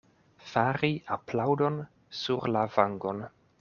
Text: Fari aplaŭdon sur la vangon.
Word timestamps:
Fari 0.51 0.89
aplaŭdon 1.17 1.79
sur 2.25 2.53
la 2.57 2.69
vangon. 2.79 3.27